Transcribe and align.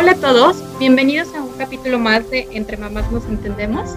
Hola 0.00 0.12
a 0.12 0.14
todos, 0.14 0.56
bienvenidos 0.78 1.34
a 1.34 1.42
un 1.42 1.52
capítulo 1.58 1.98
más 1.98 2.30
de 2.30 2.48
Entre 2.52 2.78
Mamás 2.78 3.12
nos 3.12 3.22
entendemos. 3.26 3.90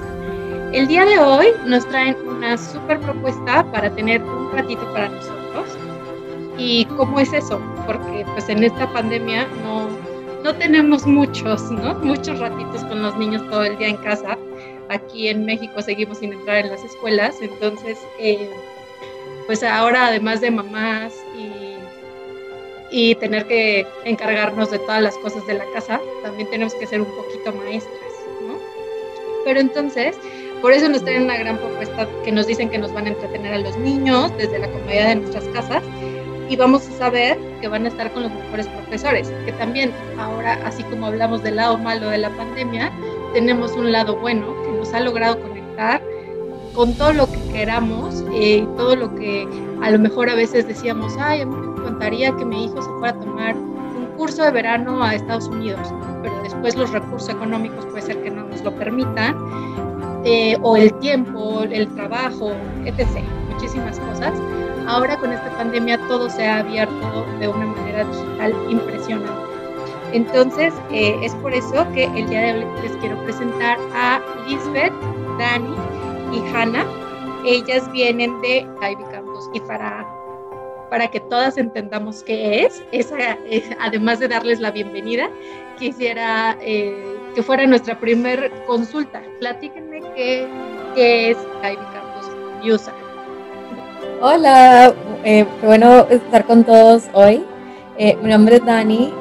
El 0.73 0.85
día 0.85 1.05
de 1.05 1.17
hoy 1.17 1.47
nos 1.65 1.87
traen 1.87 2.17
una 2.27 2.57
súper 2.57 2.99
propuesta 2.99 3.63
para 3.71 3.89
tener 3.89 4.21
un 4.21 4.51
ratito 4.51 4.81
para 4.91 5.07
nosotros. 5.07 5.77
¿Y 6.57 6.83
cómo 6.97 7.21
es 7.21 7.31
eso? 7.31 7.61
Porque 7.85 8.25
pues 8.33 8.49
en 8.49 8.65
esta 8.65 8.91
pandemia 8.91 9.47
no, 9.63 9.87
no 10.43 10.53
tenemos 10.53 11.07
muchos, 11.07 11.71
¿no? 11.71 11.95
Muchos 11.99 12.37
ratitos 12.37 12.83
con 12.83 13.01
los 13.01 13.15
niños 13.15 13.41
todo 13.49 13.63
el 13.63 13.77
día 13.77 13.87
en 13.87 13.97
casa. 13.97 14.37
Aquí 14.89 15.29
en 15.29 15.45
México 15.45 15.81
seguimos 15.81 16.17
sin 16.17 16.33
entrar 16.33 16.65
en 16.65 16.71
las 16.71 16.83
escuelas, 16.83 17.37
entonces 17.39 17.97
eh, 18.19 18.51
pues 19.45 19.63
ahora 19.63 20.07
además 20.07 20.41
de 20.41 20.51
mamás 20.51 21.13
y, 21.37 21.72
y 22.93 23.15
tener 23.15 23.47
que 23.47 23.87
encargarnos 24.05 24.69
de 24.69 24.77
todas 24.77 25.01
las 25.01 25.17
cosas 25.17 25.45
de 25.47 25.55
la 25.55 25.65
casa, 25.73 25.99
también 26.21 26.47
tenemos 26.51 26.75
que 26.75 26.85
ser 26.85 27.01
un 27.01 27.07
poquito 27.07 27.51
maestras, 27.51 28.11
¿no? 28.47 28.59
Pero 29.43 29.59
entonces 29.59 30.15
por 30.61 30.71
eso 30.71 30.87
nos 30.87 31.03
traen 31.03 31.23
una 31.23 31.35
gran 31.35 31.57
propuesta 31.57 32.07
que 32.23 32.31
nos 32.31 32.45
dicen 32.45 32.69
que 32.69 32.77
nos 32.77 32.93
van 32.93 33.07
a 33.07 33.09
entretener 33.09 33.51
a 33.51 33.57
los 33.57 33.75
niños 33.79 34.31
desde 34.37 34.59
la 34.59 34.71
comodidad 34.71 35.07
de 35.09 35.15
nuestras 35.15 35.43
casas 35.45 35.83
y 36.47 36.55
vamos 36.55 36.87
a 36.87 36.91
saber 36.91 37.39
que 37.61 37.67
van 37.67 37.85
a 37.85 37.87
estar 37.87 38.13
con 38.13 38.23
los 38.23 38.31
mejores 38.31 38.67
profesores, 38.67 39.33
que 39.43 39.53
también 39.53 39.91
ahora, 40.19 40.59
así 40.63 40.83
como 40.83 41.07
hablamos 41.07 41.41
del 41.41 41.55
lado 41.55 41.79
malo 41.79 42.11
de 42.11 42.19
la 42.19 42.29
pandemia, 42.29 42.91
tenemos 43.33 43.71
un 43.71 43.91
lado 43.91 44.17
bueno 44.17 44.55
que 44.63 44.71
nos 44.71 44.93
ha 44.93 44.99
logrado 44.99 45.41
conectar 45.41 45.99
con 46.75 46.93
todo 46.93 47.11
lo 47.11 47.25
que 47.25 47.39
queramos 47.51 48.23
eh, 48.33 48.57
y 48.57 48.65
todo 48.77 48.95
lo 48.95 49.15
que 49.15 49.47
a 49.81 49.89
lo 49.89 49.97
mejor 49.97 50.29
a 50.29 50.35
veces 50.35 50.67
decíamos, 50.67 51.15
ay, 51.19 51.41
a 51.41 51.45
mí 51.47 51.72
encantaría 51.93 52.35
que 52.35 52.45
mi 52.45 52.65
hijo 52.65 52.81
se 52.81 52.89
fuera 52.89 53.09
a 53.09 53.19
tomar 53.19 53.55
un 53.55 54.05
curso 54.17 54.43
de 54.43 54.51
verano 54.51 55.03
a 55.03 55.13
Estados 55.13 55.47
Unidos, 55.47 55.93
pero 56.21 56.41
después 56.43 56.75
los 56.75 56.91
recursos 56.91 57.29
económicos 57.29 57.85
puede 57.85 58.01
ser 58.01 58.23
que 58.23 58.31
no 58.31 58.43
nos 58.43 58.63
lo 58.63 58.73
permitan 58.75 59.35
eh, 60.25 60.57
o 60.61 60.75
el 60.75 60.93
tiempo, 60.95 61.63
el 61.63 61.87
trabajo, 61.95 62.51
etc. 62.85 63.07
Muchísimas 63.51 63.99
cosas. 63.99 64.33
Ahora 64.87 65.17
con 65.17 65.31
esta 65.31 65.49
pandemia 65.55 65.97
todo 66.07 66.29
se 66.29 66.47
ha 66.47 66.59
abierto 66.59 67.25
de 67.39 67.47
una 67.47 67.65
manera 67.65 68.03
digital 68.05 68.53
impresionante. 68.69 69.43
Entonces, 70.11 70.73
eh, 70.91 71.17
es 71.23 71.33
por 71.35 71.53
eso 71.53 71.87
que 71.93 72.05
el 72.05 72.29
día 72.29 72.41
de 72.41 72.53
hoy 72.53 72.81
les 72.83 72.91
quiero 72.97 73.17
presentar 73.23 73.77
a 73.95 74.21
Lisbeth, 74.47 74.93
Dani 75.39 75.75
y 76.31 76.55
Hannah. 76.55 76.85
Ellas 77.45 77.91
vienen 77.91 78.39
de 78.41 78.59
Ivy 78.81 79.03
Campus 79.11 79.49
y 79.53 79.59
para, 79.61 80.05
para 80.93 81.07
que 81.07 81.19
todas 81.19 81.57
entendamos 81.57 82.21
qué 82.21 82.65
es, 82.65 82.83
esa, 82.91 83.17
además 83.81 84.19
de 84.19 84.27
darles 84.27 84.59
la 84.59 84.69
bienvenida, 84.69 85.27
quisiera 85.79 86.55
eh, 86.61 87.17
que 87.33 87.41
fuera 87.41 87.65
nuestra 87.65 87.99
primer 87.99 88.51
consulta. 88.67 89.23
Platíquenme 89.39 90.01
qué, 90.15 90.43
es 90.95 91.37
Ivy 91.63 91.77
Campus 91.77 92.71
USA. 92.71 92.93
Hola, 94.21 94.93
eh, 95.23 95.47
qué 95.59 95.65
bueno 95.65 96.05
estar 96.11 96.45
con 96.45 96.63
todos 96.63 97.05
hoy. 97.13 97.43
Eh, 97.97 98.15
mi 98.21 98.29
nombre 98.29 98.57
es 98.57 98.65
Dani. 98.65 99.11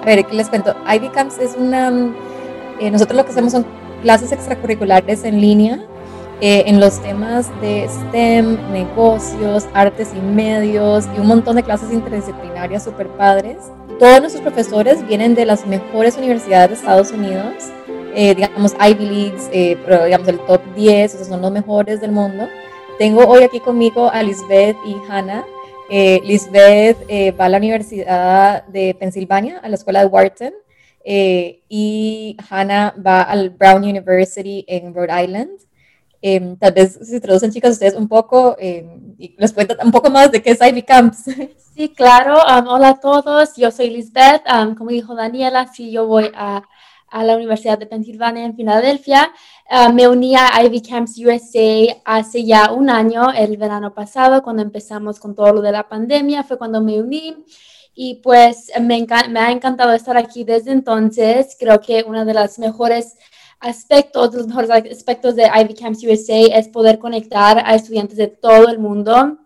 A 0.00 0.06
ver, 0.06 0.24
¿qué 0.24 0.34
les 0.34 0.48
cuento? 0.48 0.74
Ivy 0.90 1.10
Camps 1.10 1.40
es 1.40 1.56
una... 1.58 1.90
nosotros 1.90 3.18
lo 3.18 3.24
que 3.26 3.32
hacemos 3.32 3.52
son 3.52 3.66
clases 4.00 4.32
extracurriculares 4.32 5.24
en 5.24 5.42
línea 5.42 5.89
en 6.40 6.80
los 6.80 7.00
temas 7.02 7.48
de 7.60 7.86
STEM, 7.88 8.72
negocios, 8.72 9.66
artes 9.74 10.08
y 10.16 10.20
medios 10.20 11.06
y 11.16 11.20
un 11.20 11.26
montón 11.26 11.56
de 11.56 11.62
clases 11.62 11.92
interdisciplinarias 11.92 12.84
super 12.84 13.08
padres 13.08 13.58
todos 14.00 14.18
nuestros 14.22 14.42
profesores 14.42 15.06
vienen 15.06 15.34
de 15.34 15.44
las 15.44 15.66
mejores 15.66 16.16
universidades 16.16 16.70
de 16.70 16.76
Estados 16.76 17.12
Unidos, 17.12 17.52
eh, 18.14 18.34
digamos 18.34 18.72
Ivy 18.80 19.04
Leagues, 19.04 19.50
eh, 19.52 19.76
pero 19.84 20.06
digamos 20.06 20.26
el 20.26 20.38
top 20.46 20.62
10, 20.74 21.16
esos 21.16 21.26
son 21.26 21.42
los 21.42 21.52
mejores 21.52 22.00
del 22.00 22.10
mundo. 22.10 22.48
Tengo 22.98 23.26
hoy 23.26 23.42
aquí 23.42 23.60
conmigo 23.60 24.10
a 24.10 24.22
Lisbeth 24.22 24.78
y 24.86 24.96
Hannah. 25.06 25.44
Eh, 25.90 26.22
Lisbeth 26.24 26.96
va 27.38 27.44
a 27.44 27.48
la 27.50 27.58
Universidad 27.58 28.64
de 28.68 28.96
Pensilvania, 28.98 29.58
a 29.58 29.68
la 29.68 29.74
escuela 29.74 30.00
de 30.00 30.06
Wharton, 30.06 30.54
y 31.04 32.38
Hannah 32.48 32.94
va 33.06 33.20
al 33.20 33.50
Brown 33.50 33.82
University 33.84 34.64
en 34.66 34.94
Rhode 34.94 35.24
Island. 35.24 35.50
Em, 36.22 36.56
tal 36.56 36.72
vez 36.72 36.98
si 37.02 37.18
traducen 37.18 37.50
chicas 37.50 37.72
ustedes 37.72 37.94
un 37.94 38.06
poco 38.06 38.54
em, 38.58 39.14
y 39.18 39.34
les 39.38 39.52
cuentan 39.52 39.78
un 39.82 39.90
poco 39.90 40.10
más 40.10 40.30
de 40.30 40.42
qué 40.42 40.50
es 40.50 40.60
Ivy 40.60 40.82
Camps. 40.82 41.24
Sí, 41.72 41.88
claro. 41.94 42.34
Um, 42.34 42.66
hola 42.66 42.88
a 42.90 43.00
todos. 43.00 43.56
Yo 43.56 43.70
soy 43.70 43.88
Lisbeth. 43.88 44.42
Um, 44.52 44.74
como 44.74 44.90
dijo 44.90 45.14
Daniela, 45.14 45.66
sí, 45.72 45.90
yo 45.90 46.06
voy 46.06 46.30
a, 46.34 46.62
a 47.08 47.24
la 47.24 47.36
Universidad 47.36 47.78
de 47.78 47.86
Pensilvania 47.86 48.44
en 48.44 48.54
Filadelfia. 48.54 49.32
Uh, 49.70 49.90
me 49.90 50.06
uní 50.06 50.36
a 50.36 50.62
Ivy 50.62 50.82
Camps 50.82 51.16
USA 51.16 51.96
hace 52.04 52.44
ya 52.44 52.72
un 52.72 52.90
año, 52.90 53.32
el 53.32 53.56
verano 53.56 53.94
pasado, 53.94 54.42
cuando 54.42 54.62
empezamos 54.62 55.18
con 55.18 55.34
todo 55.34 55.54
lo 55.54 55.62
de 55.62 55.72
la 55.72 55.88
pandemia, 55.88 56.42
fue 56.42 56.58
cuando 56.58 56.82
me 56.82 57.00
uní. 57.00 57.46
Y 57.94 58.16
pues 58.16 58.70
me, 58.78 59.06
me 59.30 59.40
ha 59.40 59.50
encantado 59.50 59.92
estar 59.94 60.18
aquí 60.18 60.44
desde 60.44 60.72
entonces. 60.72 61.56
Creo 61.58 61.80
que 61.80 62.04
una 62.06 62.26
de 62.26 62.34
las 62.34 62.58
mejores 62.58 63.16
aspectos, 63.60 64.34
los 64.34 64.46
mejores 64.46 64.70
aspectos 64.70 65.36
de 65.36 65.44
Ivy 65.44 65.74
Camps 65.74 66.02
USA 66.02 66.58
es 66.58 66.68
poder 66.68 66.98
conectar 66.98 67.62
a 67.64 67.74
estudiantes 67.74 68.16
de 68.16 68.28
todo 68.28 68.68
el 68.68 68.78
mundo. 68.78 69.38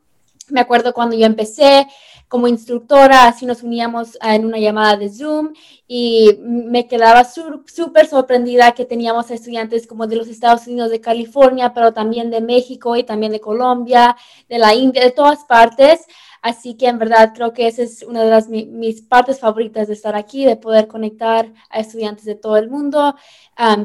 Me 0.49 0.61
acuerdo 0.61 0.93
cuando 0.93 1.17
yo 1.17 1.27
empecé 1.27 1.87
como 2.29 2.49
instructora, 2.49 3.27
así 3.27 3.47
nos 3.47 3.63
uníamos 3.63 4.19
en 4.21 4.45
una 4.45 4.59
llamada 4.59 4.97
de 4.97 5.09
Zoom 5.09 5.53
y 5.87 6.39
me 6.43 6.89
quedaba 6.89 7.25
súper 7.25 8.07
sorprendida 8.07 8.73
que 8.73 8.85
teníamos 8.85 9.31
estudiantes 9.31 9.87
como 9.87 10.07
de 10.07 10.17
los 10.17 10.29
Estados 10.29 10.67
Unidos, 10.67 10.91
de 10.91 11.01
California, 11.01 11.73
pero 11.73 11.93
también 11.93 12.31
de 12.31 12.41
México 12.41 12.97
y 12.97 13.05
también 13.05 13.33
de 13.33 13.41
Colombia, 13.41 14.17
de 14.49 14.59
la 14.59 14.75
India, 14.75 15.05
de 15.05 15.13
todas 15.13 15.45
partes. 15.45 16.07
Así 16.45 16.75
que 16.75 16.89
en 16.89 16.99
verdad 16.99 17.33
creo 17.35 17.55
que 17.55 17.67
esa 17.67 17.83
es 17.83 18.03
una 18.03 18.23
de 18.23 18.29
las, 18.29 18.51
mis 18.51 19.01
partes 19.01 19.41
favoritas 19.41 19.89
de 19.89 19.95
estar 19.95 20.15
aquí, 20.15 20.45
de 20.45 20.57
poder 20.57 20.87
conectar 20.89 21.51
a 21.71 21.81
estudiantes 21.81 22.27
de 22.27 22.35
todo 22.35 22.59
el 22.59 22.69
mundo 22.69 23.17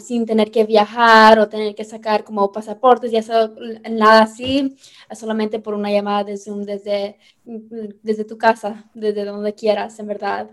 sin 0.01 0.25
tener 0.25 0.51
que 0.51 0.65
viajar 0.65 1.39
o 1.39 1.47
tener 1.47 1.73
que 1.73 1.85
sacar 1.85 2.25
como 2.25 2.51
pasaportes 2.51 3.13
y 3.13 3.15
eso, 3.15 3.55
nada 3.89 4.23
así, 4.23 4.75
solamente 5.13 5.59
por 5.59 5.73
una 5.73 5.89
llamada 5.89 6.25
de 6.25 6.35
Zoom 6.35 6.63
desde, 6.63 7.17
desde 7.45 8.25
tu 8.25 8.37
casa, 8.37 8.89
desde 8.93 9.23
donde 9.23 9.55
quieras, 9.55 9.97
en 9.99 10.07
verdad. 10.07 10.49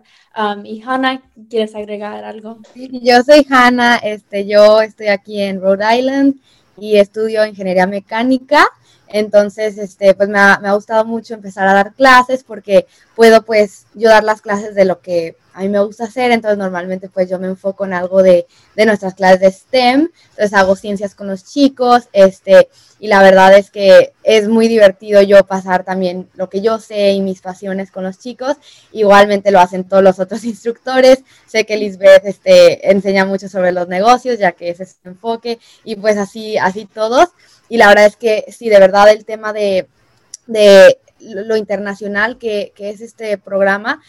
y 0.63 0.81
Hannah, 0.87 1.21
¿quieres 1.51 1.75
agregar 1.75 2.23
algo? 2.23 2.61
Yo 2.77 3.21
soy 3.25 3.45
Hannah, 3.51 3.97
este, 3.97 4.47
yo 4.47 4.81
estoy 4.81 5.09
aquí 5.09 5.41
en 5.41 5.61
Rhode 5.61 5.99
Island 5.99 6.37
y 6.79 6.99
estudio 6.99 7.45
ingeniería 7.45 7.89
mecánica. 7.89 8.65
Entonces, 9.09 9.79
este, 9.79 10.15
pues 10.15 10.29
me 10.29 10.39
ha, 10.39 10.59
me 10.61 10.69
ha, 10.69 10.75
gustado 10.75 11.05
mucho 11.05 11.35
empezar 11.35 11.67
a 11.69 11.75
dar 11.75 11.95
clases 11.95 12.43
porque 12.45 12.87
puedo 13.15 13.43
pues 13.43 13.87
yo 13.95 14.09
dar 14.09 14.25
las 14.25 14.41
clases 14.41 14.75
de 14.75 14.85
lo 14.85 15.01
que 15.01 15.37
a 15.55 15.61
mí 15.61 15.69
me 15.69 15.81
gusta 15.81 16.05
hacer, 16.05 16.33
entonces 16.33 16.59
normalmente 16.59 17.09
pues 17.09 17.31
yo 17.31 17.39
me 17.39 17.47
enfoco 17.47 17.87
en 17.87 17.95
algo 17.95 18.23
de, 18.23 18.47
de 18.75 18.87
nuestras 18.87 19.15
clases 19.15 19.41
de 19.41 19.51
STEM, 19.51 20.11
entonces 20.31 20.53
hago 20.53 20.77
ciencias 20.77 21.15
con 21.15 21.29
los 21.29 21.45
chicos, 21.45 22.09
este, 22.13 22.69
y 22.99 23.09
la 23.09 23.23
verdad 23.23 23.57
es 23.57 23.71
que 23.71 24.13
es 24.23 24.49
muy 24.49 24.69
divertido 24.69 25.21
yo 25.23 25.45
pasar 25.47 25.85
también 25.85 26.29
lo 26.35 26.49
que 26.49 26.63
yo 26.63 26.79
sé 26.79 27.13
y 27.13 27.21
mis 27.21 27.41
pasiones 27.41 27.91
con 27.91 28.05
los 28.05 28.19
chicos, 28.19 28.57
igualmente 28.93 29.51
lo 29.51 29.61
hacen 29.61 29.85
todos 29.85 30.03
los 30.03 30.19
otros 30.19 30.45
instructores, 30.45 31.23
sé 31.47 31.65
que 31.65 31.77
Lisbeth 31.77 32.25
este, 32.25 32.91
enseña 32.91 33.25
mucho 33.25 33.49
sobre 33.49 33.73
los 33.73 33.89
negocios, 33.89 34.39
ya 34.39 34.53
que 34.53 34.71
ese 34.71 34.85
es 34.85 34.97
su 35.03 35.09
enfoque, 35.09 35.59
y 35.85 35.97
pues 35.97 36.17
así, 36.17 36.57
así 36.59 36.87
todos, 36.87 37.29
y 37.69 37.77
la 37.77 37.89
verdad 37.89 38.07
es 38.07 38.17
que 38.17 38.45
sí, 38.49 38.69
de 38.69 38.79
verdad 38.79 39.11
el 39.11 39.25
tema 39.25 39.53
de, 39.53 39.89
de 40.47 40.99
lo 41.21 41.57
internacional 41.57 42.39
que, 42.39 42.73
que 42.75 42.91
es 42.91 43.01
este 43.01 43.39
programa, 43.39 44.03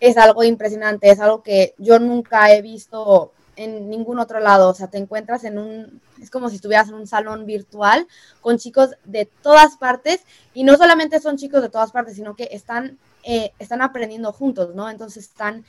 es 0.00 0.16
algo 0.18 0.44
impresionante, 0.44 1.10
es 1.10 1.20
algo 1.20 1.42
que 1.42 1.74
yo 1.78 1.98
nunca 1.98 2.52
he 2.52 2.60
visto 2.60 3.33
en 3.56 3.88
ningún 3.88 4.18
otro 4.18 4.40
lado, 4.40 4.70
o 4.70 4.74
sea, 4.74 4.88
te 4.88 4.98
encuentras 4.98 5.44
en 5.44 5.58
un, 5.58 6.00
es 6.20 6.30
como 6.30 6.48
si 6.48 6.56
estuvieras 6.56 6.88
en 6.88 6.94
un 6.94 7.06
salón 7.06 7.46
virtual 7.46 8.06
con 8.40 8.58
chicos 8.58 8.90
de 9.04 9.26
todas 9.42 9.76
partes 9.76 10.22
y 10.52 10.64
no 10.64 10.76
solamente 10.76 11.20
son 11.20 11.36
chicos 11.36 11.62
de 11.62 11.68
todas 11.68 11.92
partes, 11.92 12.16
sino 12.16 12.34
que 12.34 12.48
están, 12.52 12.98
eh, 13.22 13.52
están 13.58 13.82
aprendiendo 13.82 14.32
juntos, 14.32 14.74
¿no? 14.74 14.90
Entonces 14.90 15.24
están 15.24 15.64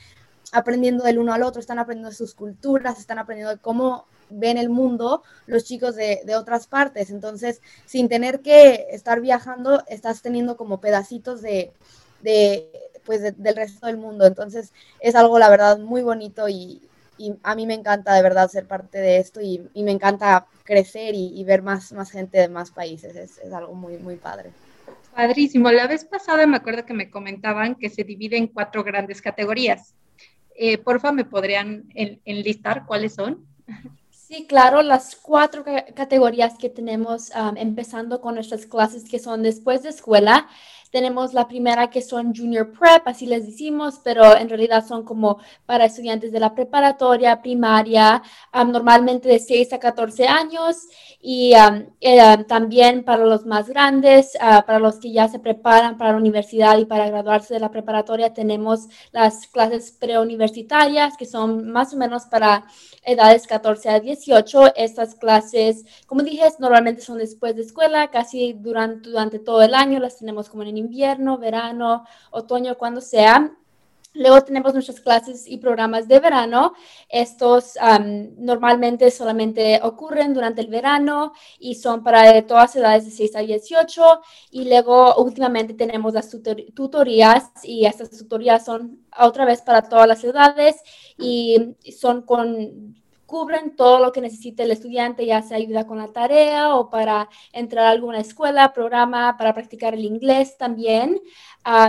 aprendiendo 0.52 1.04
del 1.04 1.18
uno 1.18 1.32
al 1.32 1.42
otro, 1.42 1.60
están 1.60 1.78
aprendiendo 1.78 2.10
de 2.10 2.16
sus 2.16 2.34
culturas, 2.34 2.98
están 2.98 3.18
aprendiendo 3.18 3.54
de 3.54 3.60
cómo 3.60 4.06
ven 4.30 4.58
el 4.58 4.70
mundo 4.70 5.22
los 5.46 5.64
chicos 5.64 5.94
de, 5.96 6.20
otras 6.36 6.66
partes. 6.66 7.10
Entonces, 7.10 7.60
sin 7.84 8.08
tener 8.08 8.40
que 8.40 8.86
estar 8.90 9.20
viajando, 9.20 9.82
estás 9.88 10.22
teniendo 10.22 10.56
como 10.56 10.80
pedacitos 10.80 11.42
de, 11.42 11.72
pues 13.04 13.22
del 13.22 13.56
resto 13.56 13.86
del 13.86 13.96
mundo. 13.96 14.26
Entonces, 14.26 14.72
es 15.00 15.14
algo, 15.14 15.38
la 15.38 15.48
verdad, 15.48 15.78
muy 15.78 16.02
bonito 16.02 16.48
y, 16.48 16.82
a 17.42 17.54
mí 17.54 17.66
me 17.66 17.74
encanta 17.74 18.14
de 18.14 18.22
verdad 18.22 18.50
ser 18.50 18.66
parte 18.66 18.98
de 18.98 19.18
esto 19.18 19.40
y, 19.40 19.68
me 19.74 19.90
encanta 19.90 20.46
crecer 20.64 21.14
y, 21.14 21.42
ver 21.44 21.62
más, 21.62 21.92
más 21.92 22.10
gente 22.10 22.38
de 22.38 22.48
más 22.48 22.70
países. 22.70 23.16
Es, 23.16 23.38
es 23.38 23.52
algo 23.52 23.74
muy, 23.74 23.98
muy 23.98 24.16
padre. 24.16 24.50
Padrísimo. 25.14 25.72
La 25.72 25.86
vez 25.86 26.04
pasada 26.04 26.46
me 26.46 26.58
acuerdo 26.58 26.84
que 26.84 26.92
me 26.92 27.10
comentaban 27.10 27.74
que 27.74 27.88
se 27.88 28.04
divide 28.04 28.36
en 28.36 28.48
cuatro 28.48 28.84
grandes 28.84 29.22
categorías. 29.22 29.94
Eh, 30.54 30.78
porfa, 30.78 31.12
¿me 31.12 31.24
podrían 31.24 31.84
enlistar 31.94 32.86
cuáles 32.86 33.14
son? 33.14 33.46
Sí, 34.10 34.46
claro, 34.46 34.82
las 34.82 35.14
cuatro 35.14 35.64
categorías 35.94 36.58
que 36.58 36.68
tenemos 36.68 37.30
empezando 37.56 38.20
con 38.20 38.34
nuestras 38.34 38.66
clases 38.66 39.08
que 39.08 39.18
son 39.18 39.42
después 39.42 39.82
de 39.82 39.90
escuela. 39.90 40.48
Tenemos 40.96 41.34
la 41.34 41.46
primera 41.46 41.90
que 41.90 42.00
son 42.00 42.34
junior 42.34 42.72
prep, 42.72 43.06
así 43.06 43.26
les 43.26 43.44
decimos, 43.44 44.00
pero 44.02 44.34
en 44.34 44.48
realidad 44.48 44.82
son 44.82 45.04
como 45.04 45.38
para 45.66 45.84
estudiantes 45.84 46.32
de 46.32 46.40
la 46.40 46.54
preparatoria, 46.54 47.42
primaria, 47.42 48.22
normalmente 48.54 49.28
de 49.28 49.38
6 49.38 49.74
a 49.74 49.78
14 49.78 50.26
años 50.26 50.88
y 51.20 51.52
eh, 52.00 52.44
también 52.48 53.04
para 53.04 53.26
los 53.26 53.44
más 53.44 53.68
grandes, 53.68 54.38
ah, 54.40 54.64
para 54.66 54.78
los 54.78 54.98
que 54.98 55.12
ya 55.12 55.28
se 55.28 55.38
preparan 55.38 55.98
para 55.98 56.12
la 56.12 56.16
universidad 56.16 56.78
y 56.78 56.86
para 56.86 57.10
graduarse 57.10 57.52
de 57.52 57.60
la 57.60 57.70
preparatoria, 57.70 58.32
tenemos 58.32 58.86
las 59.12 59.46
clases 59.48 59.92
preuniversitarias 59.92 61.18
que 61.18 61.26
son 61.26 61.70
más 61.70 61.92
o 61.92 61.98
menos 61.98 62.24
para 62.24 62.64
edades 63.02 63.46
14 63.46 63.90
a 63.90 64.00
18. 64.00 64.76
Estas 64.76 65.14
clases, 65.14 65.84
como 66.06 66.22
dije, 66.22 66.44
normalmente 66.58 67.02
son 67.02 67.18
después 67.18 67.54
de 67.54 67.62
escuela, 67.62 68.10
casi 68.10 68.54
durante, 68.54 69.10
durante 69.10 69.38
todo 69.38 69.60
el 69.62 69.74
año, 69.74 69.98
las 69.98 70.18
tenemos 70.18 70.48
como 70.48 70.62
en 70.62 70.85
invierno, 70.86 71.38
verano, 71.38 72.04
otoño, 72.30 72.76
cuando 72.76 73.00
sea. 73.00 73.52
Luego 74.16 74.40
tenemos 74.42 74.72
nuestras 74.72 74.98
clases 75.00 75.46
y 75.46 75.58
programas 75.58 76.08
de 76.08 76.20
verano. 76.20 76.72
Estos 77.08 77.74
normalmente 78.38 79.10
solamente 79.10 79.78
ocurren 79.82 80.32
durante 80.32 80.62
el 80.62 80.68
verano 80.68 81.34
y 81.58 81.74
son 81.74 82.02
para 82.02 82.46
todas 82.46 82.74
edades 82.76 83.04
de 83.04 83.10
6 83.10 83.36
a 83.36 83.40
18. 83.40 84.20
Y 84.52 84.68
luego 84.70 85.16
últimamente 85.16 85.74
tenemos 85.74 86.14
las 86.14 86.30
tutorías 86.74 87.50
y 87.62 87.84
estas 87.84 88.10
tutorías 88.10 88.64
son 88.64 89.04
otra 89.18 89.44
vez 89.44 89.60
para 89.60 89.82
todas 89.82 90.08
las 90.08 90.24
edades 90.24 90.76
y 91.18 91.76
son 91.92 92.22
con 92.22 92.96
cubren 93.26 93.76
todo 93.76 93.98
lo 93.98 94.12
que 94.12 94.20
necesite 94.20 94.62
el 94.62 94.70
estudiante, 94.70 95.26
ya 95.26 95.42
sea 95.42 95.56
ayuda 95.56 95.86
con 95.86 95.98
la 95.98 96.08
tarea 96.08 96.74
o 96.74 96.88
para 96.90 97.28
entrar 97.52 97.86
a 97.86 97.90
alguna 97.90 98.20
escuela, 98.20 98.72
programa, 98.72 99.36
para 99.36 99.52
practicar 99.52 99.94
el 99.94 100.04
inglés 100.04 100.56
también. 100.56 101.20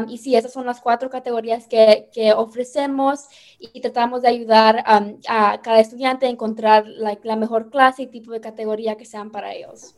y 0.07 0.18
sí, 0.18 0.36
esas 0.36 0.51
son 0.51 0.66
las 0.66 0.81
cuatro 0.81 1.10
categorías 1.10 1.68
que, 1.68 2.10
que 2.12 2.34
ofrecemos 2.34 3.28
y, 3.60 3.80
tratamos 3.81 4.24
de 4.24 4.30
ayudar 4.30 4.84
a 4.86 5.62
cada 5.62 5.80
estudiante 5.80 6.25
a 6.25 6.30
encontrar 6.30 6.86
la, 6.88 7.18
la, 7.24 7.36
mejor 7.36 7.69
clase 7.69 8.04
y 8.04 8.07
tipo 8.07 8.31
de 8.31 8.42
categoría 8.42 8.98
que 8.98 9.06
sean 9.06 9.31
para 9.31 9.54
ellos. 9.54 9.95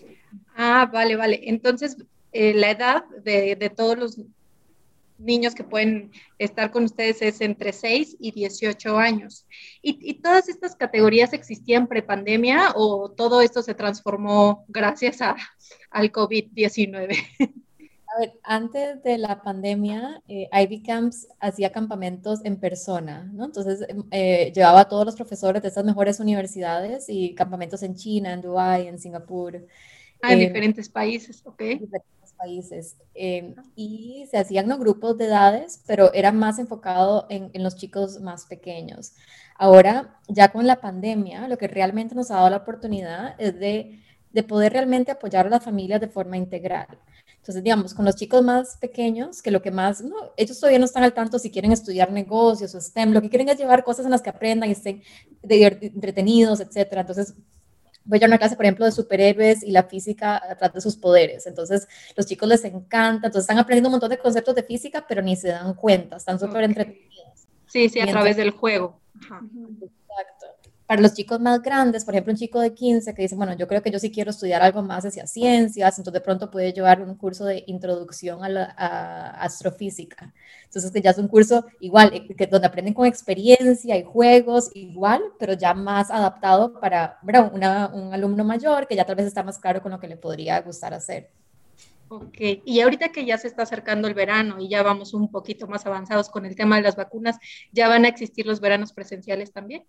Ah, 0.55 0.89
vale, 0.91 1.15
vale. 1.15 1.39
Entonces, 1.43 1.97
eh, 2.33 2.53
la 2.53 2.71
edad 2.71 3.05
de, 3.23 3.55
de 3.55 3.69
todos 3.69 3.97
los 3.97 4.19
niños 5.19 5.53
que 5.53 5.63
pueden 5.63 6.11
estar 6.37 6.71
con 6.71 6.85
ustedes 6.85 7.21
es 7.21 7.41
entre 7.41 7.73
6 7.73 8.17
y 8.19 8.31
18 8.31 8.97
años. 8.97 9.45
¿Y, 9.81 10.13
todas 10.15 10.49
estas 10.49 10.75
categorías 10.75 11.33
existían 11.33 11.87
prepandemia 11.87 12.73
o 12.75 13.11
todo 13.11 13.41
esto 13.41 13.61
se 13.61 13.75
transformó 13.75 14.65
gracias 14.67 15.21
a, 15.21 15.35
al 15.91 16.11
COVID-19? 16.11 17.17
A 18.11 18.19
ver, 18.19 18.33
antes 18.43 19.03
de 19.03 19.19
la 19.19 19.43
pandemia, 19.43 20.23
eh, 20.27 20.49
Ivy 20.51 20.81
Camps 20.81 21.27
hacía 21.39 21.71
campamentos 21.71 22.43
en 22.43 22.59
persona, 22.59 23.29
¿no? 23.31 23.45
Entonces 23.45 23.85
eh, 24.09 24.51
llevaba 24.53 24.81
a 24.81 24.89
todos 24.89 25.05
los 25.05 25.15
profesores 25.15 25.61
de 25.61 25.67
estas 25.67 25.85
mejores 25.85 26.19
universidades 26.19 27.05
y 27.07 27.35
campamentos 27.35 27.83
en 27.83 27.95
China, 27.95 28.33
en 28.33 28.41
Dubái, 28.41 28.87
en 28.87 28.97
Singapur. 28.97 29.63
Ah, 30.23 30.33
en 30.33 30.39
diferentes 30.39 30.89
países, 30.89 31.45
ok 31.45 31.61
países 32.39 32.97
em, 33.13 33.55
y 33.75 34.25
se 34.31 34.37
hacían 34.37 34.67
¿no? 34.67 34.77
grupos 34.77 35.17
de 35.17 35.25
edades, 35.25 35.83
pero 35.85 36.13
era 36.13 36.31
más 36.31 36.57
enfocado 36.57 37.27
en, 37.29 37.51
en, 37.53 37.63
los 37.63 37.75
chicos 37.75 38.19
más 38.21 38.45
pequeños. 38.45 39.13
Ahora, 39.55 40.19
ya 40.27 40.51
con 40.51 40.65
la 40.65 40.81
pandemia, 40.81 41.47
lo 41.47 41.57
que 41.57 41.67
realmente 41.67 42.15
nos 42.15 42.31
ha 42.31 42.35
dado 42.35 42.49
la 42.49 42.57
oportunidad 42.57 43.35
es 43.39 43.59
de, 43.59 43.99
de 44.31 44.43
poder 44.43 44.73
realmente 44.73 45.11
apoyar 45.11 45.47
a 45.47 45.49
las 45.49 45.63
familias 45.63 46.01
de 46.01 46.07
forma 46.07 46.37
integral. 46.37 46.87
Entonces, 47.37 47.63
digamos, 47.63 47.93
con 47.93 48.05
los 48.05 48.15
chicos 48.15 48.43
más 48.43 48.77
pequeños, 48.77 49.41
que 49.41 49.51
lo 49.51 49.61
que 49.61 49.71
más, 49.71 50.01
no, 50.01 50.15
ellos 50.37 50.59
todavía 50.59 50.79
no 50.79 50.85
están 50.85 51.03
al 51.03 51.13
tanto 51.13 51.39
si 51.39 51.49
quieren 51.51 51.71
estudiar 51.71 52.11
negocios 52.11 52.75
o 52.75 52.81
STEM, 52.81 53.11
lo 53.11 53.21
que 53.21 53.29
quieren 53.29 53.49
es 53.49 53.57
llevar 53.57 53.83
cosas 53.83 54.05
en 54.05 54.11
las 54.11 54.21
que 54.21 54.29
aprendan 54.29 54.69
y 54.69 54.73
estén 54.73 55.01
entretenidos, 55.41 56.59
etcétera. 56.59 57.01
Entonces, 57.01 57.33
voy 58.05 58.23
a 58.23 58.27
una 58.27 58.37
clase, 58.37 58.55
por 58.55 58.65
ejemplo, 58.65 58.85
de 58.85 58.91
superhéroes 58.91 59.63
y 59.63 59.71
la 59.71 59.83
física 59.83 60.41
atrás 60.49 60.73
de 60.73 60.81
sus 60.81 60.95
poderes. 60.95 61.47
Entonces, 61.47 61.87
los 62.15 62.25
chicos 62.25 62.47
les 62.49 62.63
encanta, 62.65 63.27
entonces 63.27 63.41
están 63.41 63.59
aprendiendo 63.59 63.89
un 63.89 63.93
montón 63.93 64.09
de 64.09 64.17
conceptos 64.17 64.55
de 64.55 64.63
física, 64.63 65.05
pero 65.07 65.21
ni 65.21 65.35
se 65.35 65.49
dan 65.49 65.73
cuenta, 65.73 66.17
están 66.17 66.39
súper 66.39 66.63
entretenidos. 66.63 67.47
Sí, 67.67 67.89
sí, 67.89 67.99
a 67.99 68.07
través 68.07 68.37
del 68.37 68.51
juego. 68.51 68.99
Exacto 69.15 69.47
para 70.89 71.03
los 71.03 71.13
chicos 71.13 71.39
más 71.39 71.61
grandes, 71.61 72.03
por 72.03 72.15
ejemplo, 72.15 72.33
un 72.33 72.39
chico 72.39 72.59
de 72.59 72.73
15 72.73 73.13
que 73.13 73.21
dice, 73.21 73.35
bueno, 73.35 73.53
yo 73.55 73.67
creo 73.67 73.83
que 73.83 73.91
yo 73.91 73.99
sí 73.99 74.09
quiero 74.09 74.31
estudiar 74.31 74.63
algo 74.63 74.81
más 74.81 75.05
hacia 75.05 75.27
ciencias, 75.27 75.99
entonces 75.99 76.13
de 76.13 76.21
pronto 76.25 76.49
puede 76.49 76.73
llevar 76.73 76.99
un 77.03 77.13
curso 77.13 77.45
de 77.45 77.63
introducción 77.67 78.43
a 78.43 78.49
la 78.49 78.63
astrofísica. 79.39 80.33
Entonces, 80.63 80.91
que 80.91 80.99
ya 80.99 81.11
es 81.11 81.19
un 81.19 81.27
curso 81.27 81.63
igual, 81.79 82.11
eh, 82.11 82.35
que, 82.35 82.47
donde 82.47 82.65
aprenden 82.65 82.95
con 82.95 83.05
experiencia 83.05 83.97
y 83.97 84.03
juegos 84.03 84.71
igual, 84.73 85.21
pero 85.37 85.53
ya 85.53 85.75
más 85.75 86.09
adaptado 86.09 86.79
para 86.79 87.19
Una, 87.53 87.89
un 87.93 88.11
alumno 88.11 88.43
mayor 88.43 88.87
que 88.87 88.95
ya 88.95 89.05
tal 89.05 89.15
vez 89.15 89.27
está 89.27 89.43
más 89.43 89.59
claro 89.59 89.83
con 89.83 89.91
lo 89.91 89.99
que 89.99 90.07
le 90.07 90.17
podría 90.17 90.59
gustar 90.61 90.95
hacer. 90.95 91.29
Ok, 92.07 92.37
y 92.65 92.79
ahorita 92.81 93.09
que 93.11 93.27
ya 93.27 93.37
se 93.37 93.47
está 93.47 93.61
acercando 93.61 94.07
el 94.07 94.15
verano 94.15 94.59
y 94.59 94.67
ya 94.67 94.81
vamos 94.81 95.13
un 95.13 95.29
poquito 95.29 95.67
más 95.67 95.85
avanzados 95.85 96.29
con 96.29 96.47
el 96.47 96.55
tema 96.55 96.77
de 96.77 96.81
las 96.81 96.95
vacunas, 96.95 97.37
¿ya 97.71 97.87
van 97.87 98.05
a 98.05 98.07
existir 98.07 98.47
los 98.47 98.59
veranos 98.59 98.91
presenciales 98.91 99.51
también? 99.51 99.83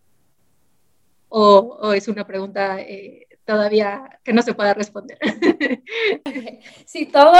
O, 1.30 1.92
es 1.92 2.08
una 2.08 2.26
pregunta 2.26 2.80
eh, 2.80 3.26
todavía 3.44 4.20
que 4.22 4.32
no 4.32 4.42
se 4.42 4.54
pueda 4.54 4.74
responder? 4.74 5.18
Sí, 6.84 7.06
todo 7.06 7.32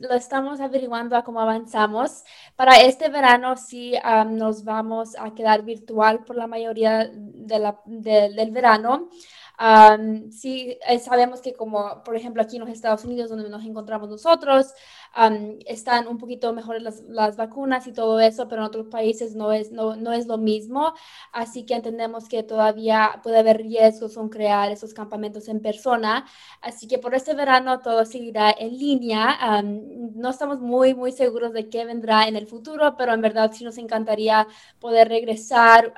lo 0.00 0.14
estamos 0.14 0.60
averiguando 0.60 1.16
a 1.16 1.24
cómo 1.24 1.40
avanzamos. 1.40 2.24
Para 2.56 2.80
este 2.80 3.08
verano 3.08 3.56
sí 3.56 3.94
nos 4.28 4.64
vamos 4.64 5.16
a 5.18 5.34
quedar 5.34 5.62
virtual 5.62 6.24
por 6.24 6.36
la 6.36 6.46
mayoría 6.46 7.10
del 7.12 8.50
verano 8.50 9.08
sí, 10.30 10.78
eh, 10.88 10.98
sabemos 10.98 11.40
que 11.40 11.52
como, 11.54 12.02
por 12.04 12.16
ejemplo, 12.16 12.42
aquí 12.42 12.56
en 12.56 12.62
los 12.62 12.70
Estados 12.70 13.04
Unidos, 13.04 13.30
donde 13.30 13.48
nos 13.48 13.64
encontramos 13.64 14.08
nosotros, 14.08 14.72
están 15.66 16.08
un 16.08 16.16
poquito 16.16 16.52
mejores 16.54 16.82
las, 16.82 17.02
las, 17.02 17.36
vacunas 17.36 17.86
y 17.86 17.92
todo 17.92 18.18
eso, 18.18 18.48
pero 18.48 18.62
en 18.62 18.66
otros 18.68 18.86
países 18.88 19.34
no 19.34 19.52
es, 19.52 19.70
no, 19.70 19.94
no 19.94 20.12
es 20.12 20.26
lo 20.26 20.38
mismo. 20.38 20.94
Así 21.32 21.64
que 21.66 21.74
entendemos 21.74 22.28
que 22.28 22.42
todavía 22.42 23.20
puede 23.22 23.38
haber 23.38 23.58
riesgos 23.58 24.14
con 24.14 24.30
crear 24.30 24.70
esos 24.72 24.94
campamentos 24.94 25.48
en 25.48 25.60
persona. 25.60 26.24
Así 26.62 26.88
que 26.88 26.98
por 26.98 27.14
este 27.14 27.34
verano 27.34 27.80
todo 27.80 28.06
seguirá 28.06 28.54
en 28.58 28.78
línea. 28.78 29.62
no 29.62 30.30
estamos 30.30 30.60
muy, 30.60 30.94
muy 30.94 31.12
seguros 31.12 31.52
de 31.52 31.68
qué 31.68 31.84
vendrá 31.84 32.26
en 32.26 32.36
el 32.36 32.46
futuro, 32.46 32.96
pero 32.96 33.12
en 33.12 33.20
verdad 33.20 33.52
sí 33.52 33.64
nos 33.64 33.78
encantaría 33.78 34.46
poder 34.80 35.08
regresar 35.08 35.92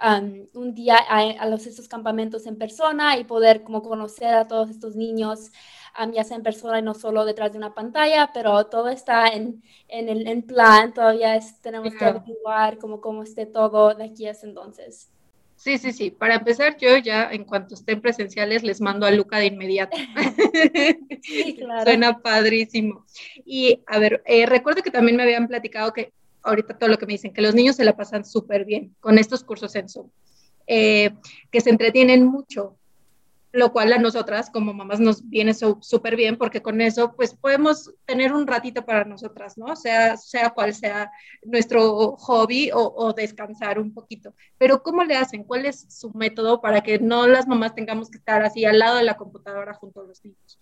un 0.54 0.74
día 0.74 0.96
a, 1.08 1.20
a 1.20 1.46
los, 1.48 1.66
estos 1.66 1.88
campamentos 1.88 2.46
en 2.46 2.56
persona 2.58 3.16
y 3.16 3.24
poder 3.24 3.43
como 3.64 3.82
conocer 3.82 4.34
a 4.34 4.48
todos 4.48 4.70
estos 4.70 4.96
niños, 4.96 5.50
ya 6.12 6.24
sea 6.24 6.36
en 6.36 6.42
persona 6.42 6.78
y 6.78 6.82
no 6.82 6.94
solo 6.94 7.24
detrás 7.24 7.52
de 7.52 7.58
una 7.58 7.74
pantalla, 7.74 8.30
pero 8.34 8.66
todo 8.66 8.88
está 8.88 9.28
en, 9.28 9.62
en, 9.88 10.08
el, 10.08 10.26
en 10.26 10.42
plan, 10.42 10.92
todavía 10.92 11.38
tenemos 11.62 11.94
que 11.94 12.04
averiguar 12.04 12.78
cómo, 12.78 13.00
cómo 13.00 13.22
esté 13.22 13.46
todo 13.46 13.94
de 13.94 14.04
aquí 14.04 14.26
a 14.26 14.32
ese 14.32 14.46
entonces. 14.46 15.10
Sí, 15.56 15.78
sí, 15.78 15.92
sí. 15.92 16.10
Para 16.10 16.34
empezar, 16.34 16.76
yo 16.78 16.96
ya 16.98 17.30
en 17.32 17.44
cuanto 17.44 17.74
estén 17.74 18.00
presenciales 18.00 18.62
les 18.62 18.80
mando 18.80 19.06
a 19.06 19.10
Luca 19.10 19.38
de 19.38 19.46
inmediato. 19.46 19.96
Sí, 21.22 21.56
claro. 21.56 21.84
Suena 21.84 22.18
padrísimo. 22.18 23.06
Y 23.46 23.80
a 23.86 23.98
ver, 23.98 24.22
eh, 24.26 24.44
recuerdo 24.44 24.82
que 24.82 24.90
también 24.90 25.16
me 25.16 25.22
habían 25.22 25.48
platicado 25.48 25.90
que 25.94 26.12
ahorita 26.42 26.76
todo 26.76 26.90
lo 26.90 26.98
que 26.98 27.06
me 27.06 27.14
dicen, 27.14 27.32
que 27.32 27.40
los 27.40 27.54
niños 27.54 27.76
se 27.76 27.84
la 27.84 27.96
pasan 27.96 28.26
súper 28.26 28.66
bien 28.66 28.94
con 29.00 29.18
estos 29.18 29.42
cursos 29.42 29.74
en 29.74 29.88
Zoom, 29.88 30.10
eh, 30.66 31.10
que 31.50 31.62
se 31.62 31.70
entretienen 31.70 32.26
mucho, 32.26 32.76
lo 33.54 33.72
cual 33.72 33.92
a 33.92 33.98
nosotras 33.98 34.50
como 34.50 34.74
mamás 34.74 34.98
nos 34.98 35.28
viene 35.28 35.54
súper 35.54 36.16
bien 36.16 36.36
porque 36.36 36.60
con 36.60 36.80
eso 36.80 37.14
pues 37.14 37.34
podemos 37.34 37.94
tener 38.04 38.32
un 38.32 38.48
ratito 38.48 38.84
para 38.84 39.04
nosotras, 39.04 39.56
¿no? 39.56 39.76
Sea, 39.76 40.16
sea 40.16 40.50
cual 40.50 40.74
sea 40.74 41.12
nuestro 41.44 42.16
hobby 42.16 42.72
o, 42.72 42.80
o, 42.80 43.12
descansar 43.12 43.78
un 43.78 43.94
poquito. 43.94 44.34
Pero 44.58 44.82
¿cómo 44.82 45.04
le 45.04 45.16
hacen? 45.16 45.44
¿Cuál 45.44 45.66
es 45.66 45.86
su 45.88 46.10
método 46.14 46.60
para 46.60 46.80
que 46.80 46.98
no 46.98 47.28
las 47.28 47.46
mamás 47.46 47.76
tengamos 47.76 48.10
que 48.10 48.18
estar 48.18 48.42
así 48.42 48.64
al 48.64 48.80
lado 48.80 48.96
de 48.96 49.04
la 49.04 49.16
computadora 49.16 49.72
junto 49.72 50.00
a 50.00 50.04
los 50.04 50.24
niños? 50.24 50.58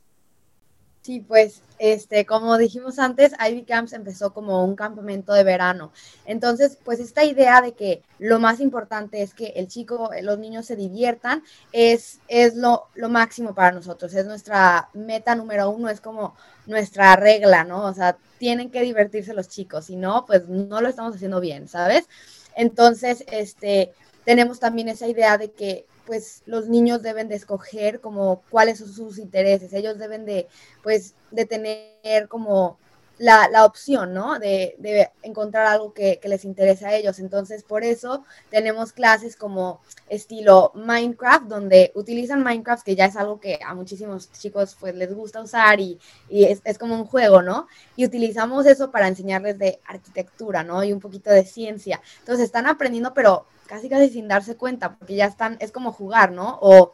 Sí, 1.03 1.19
pues, 1.19 1.63
este, 1.81 2.25
como 2.27 2.57
dijimos 2.59 3.01
antes, 3.01 3.33
Ivy 3.45 3.65
Camps 3.65 3.93
empezó 3.93 4.33
como 4.33 4.65
un 4.65 4.77
campamento 4.77 5.33
de 5.33 5.43
verano. 5.43 5.91
Entonces, 6.27 6.79
pues 6.85 7.01
esta 7.01 7.25
idea 7.25 7.61
de 7.61 7.73
que 7.73 8.03
lo 8.21 8.39
más 8.39 8.61
importante 8.61 9.21
es 9.21 9.35
que 9.35 9.47
el 9.57 9.67
chico, 9.67 10.11
los 10.23 10.39
niños 10.39 10.65
se 10.67 10.77
diviertan, 10.77 11.43
es, 11.73 12.21
es 12.29 12.55
lo, 12.55 12.87
lo 12.95 13.09
máximo 13.09 13.53
para 13.53 13.73
nosotros. 13.73 14.15
Es 14.15 14.27
nuestra 14.27 14.91
meta 14.95 15.35
número 15.35 15.71
uno, 15.71 15.89
es 15.89 16.01
como 16.01 16.37
nuestra 16.67 17.17
regla, 17.17 17.65
¿no? 17.65 17.85
O 17.87 17.95
sea, 17.95 18.17
tienen 18.39 18.71
que 18.71 18.83
divertirse 18.83 19.35
los 19.35 19.49
chicos, 19.49 19.87
si 19.87 19.97
no, 19.97 20.25
pues 20.25 20.49
no 20.49 20.81
lo 20.81 20.89
estamos 20.89 21.17
haciendo 21.17 21.41
bien, 21.41 21.67
¿sabes? 21.67 22.09
Entonces, 22.55 23.25
este, 23.33 23.93
tenemos 24.25 24.61
también 24.61 24.89
esa 24.89 25.09
idea 25.09 25.37
de 25.37 25.51
que 25.51 25.85
pues 26.07 26.43
los 26.47 26.69
niños 26.69 27.03
deben 27.03 27.29
de 27.29 27.37
escoger 27.37 28.01
como 28.01 28.43
cuáles 28.51 28.79
son 28.79 28.93
sus 28.93 29.19
intereses, 29.19 29.73
ellos 29.73 29.99
deben 29.99 30.25
de, 30.25 30.49
pues, 30.83 31.15
de 31.31 31.45
tener 31.47 32.29
como 32.29 32.79
la, 33.23 33.49
la 33.49 33.65
opción, 33.65 34.13
¿no? 34.15 34.39
De, 34.41 34.75
de 34.79 35.11
encontrar 35.23 35.67
algo 35.67 35.93
que, 35.93 36.21
les 36.25 36.45
interese 36.45 36.87
a 36.87 36.95
ellos. 36.95 37.21
Entonces, 37.21 37.63
por 37.63 37.85
eso 37.85 38.25
tenemos 38.51 38.93
clases 38.93 39.37
como 39.37 39.81
estilo 40.09 40.73
Minecraft, 40.75 41.45
donde 41.45 41.93
utilizan 41.95 42.43
Minecraft, 42.43 42.85
que 42.85 42.97
ya 42.97 43.07
es 43.07 43.17
algo 43.17 43.39
que 43.39 43.61
a 43.65 43.75
muchísimos 43.75 44.33
chicos 44.33 44.77
pues 44.79 44.95
les 44.97 45.15
gusta 45.15 45.41
usar 45.41 45.79
y, 45.79 46.01
y 46.29 46.45
es, 46.45 46.61
es, 46.65 46.79
como 46.79 46.97
un 46.97 47.05
juego, 47.05 47.43
¿no? 47.43 47.69
Y 47.97 48.05
utilizamos 48.05 48.67
eso 48.67 48.91
para 48.91 49.09
enseñarles 49.09 49.59
de 49.59 49.81
arquitectura, 49.87 50.65
¿no? 50.65 50.83
Y 50.83 50.93
un 50.93 51.01
poquito 51.01 51.31
de 51.31 51.45
ciencia. 51.45 52.01
Entonces, 52.21 52.47
están 52.47 52.67
aprendiendo, 52.67 53.15
pero 53.15 53.47
casi 53.73 53.89
casi 53.89 54.11
sin 54.11 54.29
darse 54.29 54.55
cuenta, 54.55 54.97
porque 54.97 55.15
ya 55.15 55.25
están, 55.25 55.57
es 55.59 55.73
como 55.73 55.93
jugar, 55.93 56.31
¿no? 56.31 56.59
O, 56.61 56.93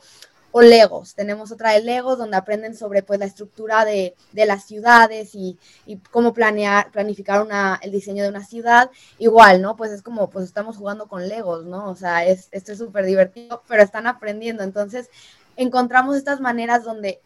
o 0.53 0.63
Legos. 0.63 1.17
Tenemos 1.17 1.51
otra 1.51 1.73
de 1.73 1.83
Legos 1.83 2.19
donde 2.19 2.37
aprenden 2.37 2.77
sobre 2.77 3.03
pues 3.03 3.19
la 3.19 3.27
estructura 3.27 3.85
de, 3.85 4.15
de 4.31 4.47
las 4.47 4.65
ciudades 4.65 5.35
y, 5.35 5.59
y, 5.87 5.97
cómo 5.97 6.33
planear, 6.33 6.93
planificar 6.93 7.43
una, 7.43 7.81
el 7.83 7.91
diseño 7.91 8.23
de 8.23 8.29
una 8.29 8.45
ciudad. 8.45 8.93
Igual, 9.19 9.61
¿no? 9.61 9.75
Pues 9.75 9.91
es 9.91 10.03
como, 10.03 10.31
pues 10.31 10.45
estamos 10.45 10.77
jugando 10.77 11.09
con 11.09 11.27
Legos, 11.29 11.65
¿no? 11.65 11.91
O 11.91 11.97
sea, 11.97 12.25
es, 12.25 12.47
esto 12.53 12.71
es 12.71 12.79
súper 12.79 13.07
divertido, 13.07 13.65
pero 13.67 13.83
están 13.83 14.07
aprendiendo. 14.07 14.63
Entonces, 14.63 15.11
encontramos 15.57 16.17
estas 16.17 16.41
maneras 16.41 16.85
donde 16.85 17.21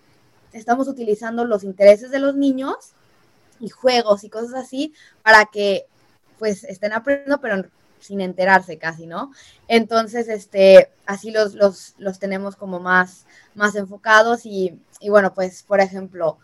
estamos 0.55 0.89
utilizando 0.89 1.45
los 1.45 1.63
intereses 1.63 2.11
de 2.11 2.21
los 2.21 2.35
niños 2.37 2.95
y 3.61 3.69
juegos 3.69 4.25
y 4.25 4.31
cosas 4.31 4.55
así 4.55 4.95
para 5.23 5.45
que 5.45 5.85
pues 6.39 6.65
estén 6.65 6.95
aprendiendo, 6.95 7.39
pero 7.43 7.63
sin 8.03 8.21
enterarse 8.21 8.79
casi, 8.79 9.07
¿no? 9.07 9.33
Entonces, 9.69 10.29
este, 10.29 10.91
así 11.07 11.31
los, 11.31 11.55
los, 11.55 11.95
los 11.99 12.19
tenemos 12.19 12.57
como 12.57 12.81
más, 12.81 13.25
más 13.55 13.75
enfocados 13.75 14.45
y, 14.45 14.79
y, 15.01 15.09
bueno, 15.09 15.33
pues, 15.35 15.63
por 15.63 15.81
ejemplo, 15.81 16.39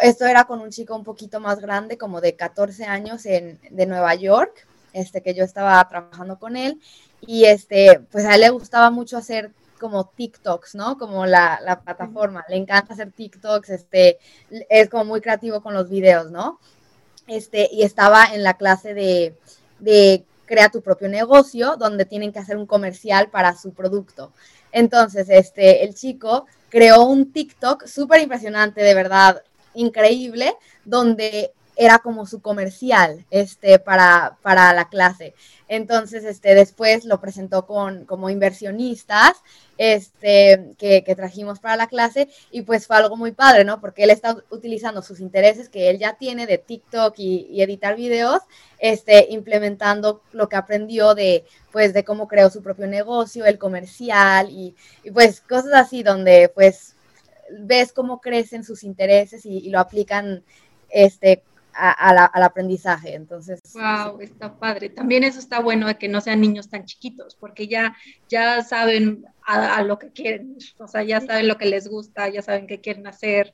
esto 0.00 0.26
era 0.26 0.44
con 0.44 0.60
un 0.60 0.70
chico 0.70 0.94
un 0.94 1.04
poquito 1.04 1.40
más 1.40 1.60
grande, 1.60 1.98
como 1.98 2.20
de 2.20 2.36
14 2.36 2.84
años 2.84 3.26
en, 3.26 3.60
de 3.70 3.86
Nueva 3.86 4.14
York, 4.14 4.66
este, 4.92 5.22
que 5.22 5.34
yo 5.34 5.44
estaba 5.44 5.86
trabajando 5.88 6.38
con 6.38 6.56
él 6.56 6.80
y 7.20 7.44
este, 7.44 8.00
pues 8.10 8.24
a 8.24 8.34
él 8.34 8.40
le 8.40 8.50
gustaba 8.50 8.90
mucho 8.90 9.16
hacer 9.16 9.52
como 9.78 10.04
TikToks, 10.04 10.74
¿no? 10.74 10.98
Como 10.98 11.26
la, 11.26 11.60
la 11.62 11.80
plataforma, 11.80 12.44
le 12.48 12.56
encanta 12.56 12.92
hacer 12.92 13.12
TikToks, 13.12 13.70
este, 13.70 14.18
es 14.68 14.88
como 14.90 15.04
muy 15.06 15.20
creativo 15.20 15.62
con 15.62 15.74
los 15.74 15.88
videos, 15.88 16.30
¿no? 16.30 16.60
Este, 17.26 17.68
y 17.72 17.82
estaba 17.82 18.24
en 18.34 18.42
la 18.42 18.54
clase 18.54 18.92
de, 18.92 19.34
de 19.78 20.24
crea 20.50 20.68
tu 20.68 20.82
propio 20.82 21.08
negocio, 21.08 21.76
donde 21.76 22.04
tienen 22.04 22.32
que 22.32 22.40
hacer 22.40 22.56
un 22.56 22.66
comercial 22.66 23.30
para 23.30 23.56
su 23.56 23.72
producto. 23.72 24.32
Entonces, 24.72 25.28
este, 25.30 25.84
el 25.84 25.94
chico 25.94 26.46
creó 26.68 27.04
un 27.04 27.32
TikTok 27.32 27.86
súper 27.86 28.20
impresionante, 28.20 28.82
de 28.82 28.94
verdad, 28.94 29.44
increíble, 29.74 30.56
donde 30.84 31.52
era 31.80 31.98
como 31.98 32.26
su 32.26 32.42
comercial 32.42 33.24
este, 33.30 33.78
para, 33.78 34.36
para 34.42 34.74
la 34.74 34.90
clase. 34.90 35.32
Entonces, 35.66 36.24
este, 36.24 36.54
después 36.54 37.06
lo 37.06 37.22
presentó 37.22 37.66
con, 37.66 38.04
como 38.04 38.28
inversionistas 38.28 39.38
este, 39.78 40.74
que, 40.76 41.02
que, 41.04 41.14
trajimos 41.14 41.58
para 41.58 41.76
la 41.76 41.86
clase 41.86 42.28
y 42.50 42.62
pues 42.62 42.86
fue 42.86 42.98
algo 42.98 43.16
muy 43.16 43.32
padre, 43.32 43.64
¿no? 43.64 43.80
Porque 43.80 44.04
él 44.04 44.10
está 44.10 44.36
utilizando 44.50 45.00
sus 45.00 45.20
intereses 45.20 45.70
que 45.70 45.88
él 45.88 45.98
ya 45.98 46.18
tiene 46.18 46.46
de 46.46 46.58
TikTok 46.58 47.14
y, 47.16 47.46
y 47.50 47.62
editar 47.62 47.96
videos, 47.96 48.42
este, 48.78 49.28
implementando 49.30 50.20
lo 50.32 50.50
que 50.50 50.56
aprendió 50.56 51.14
de, 51.14 51.46
pues, 51.72 51.94
de 51.94 52.04
cómo 52.04 52.28
creó 52.28 52.50
su 52.50 52.62
propio 52.62 52.88
negocio, 52.88 53.46
el 53.46 53.56
comercial 53.56 54.50
y, 54.50 54.76
y 55.02 55.12
pues 55.12 55.40
cosas 55.40 55.72
así 55.72 56.02
donde 56.02 56.50
pues 56.54 56.94
ves 57.58 57.94
cómo 57.94 58.20
crecen 58.20 58.64
sus 58.64 58.84
intereses 58.84 59.46
y, 59.46 59.60
y 59.60 59.70
lo 59.70 59.80
aplican 59.80 60.44
este, 60.90 61.42
a, 61.74 61.90
a 61.90 62.14
la, 62.14 62.24
al 62.24 62.42
aprendizaje. 62.42 63.14
Entonces, 63.14 63.60
wow, 63.74 64.18
sí. 64.18 64.24
está 64.24 64.58
padre. 64.58 64.88
También 64.88 65.24
eso 65.24 65.38
está 65.38 65.60
bueno 65.60 65.86
de 65.86 65.96
que 65.96 66.08
no 66.08 66.20
sean 66.20 66.40
niños 66.40 66.68
tan 66.68 66.84
chiquitos, 66.84 67.34
porque 67.34 67.68
ya, 67.68 67.96
ya 68.28 68.62
saben 68.62 69.24
a, 69.42 69.76
a 69.76 69.82
lo 69.82 69.98
que 69.98 70.10
quieren, 70.10 70.58
o 70.78 70.86
sea, 70.86 71.02
ya 71.02 71.20
saben 71.20 71.48
lo 71.48 71.58
que 71.58 71.66
les 71.66 71.88
gusta, 71.88 72.28
ya 72.28 72.42
saben 72.42 72.66
qué 72.66 72.80
quieren 72.80 73.06
hacer. 73.06 73.52